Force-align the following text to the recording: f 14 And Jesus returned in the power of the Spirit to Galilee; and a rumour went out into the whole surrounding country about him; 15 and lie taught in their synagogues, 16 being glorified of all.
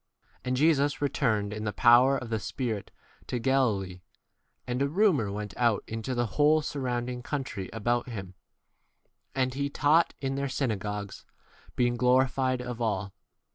f 0.17 0.35
14 0.37 0.39
And 0.49 0.57
Jesus 0.57 0.99
returned 0.99 1.53
in 1.53 1.63
the 1.63 1.71
power 1.71 2.17
of 2.17 2.31
the 2.31 2.39
Spirit 2.39 2.89
to 3.27 3.37
Galilee; 3.37 4.01
and 4.65 4.81
a 4.81 4.87
rumour 4.89 5.31
went 5.31 5.53
out 5.57 5.83
into 5.85 6.15
the 6.15 6.25
whole 6.25 6.63
surrounding 6.63 7.21
country 7.21 7.69
about 7.71 8.09
him; 8.09 8.33
15 9.35 9.43
and 9.43 9.55
lie 9.55 9.67
taught 9.67 10.15
in 10.19 10.33
their 10.33 10.49
synagogues, 10.49 11.17
16 11.65 11.73
being 11.75 11.97
glorified 11.97 12.63
of 12.63 12.81
all. 12.81 13.13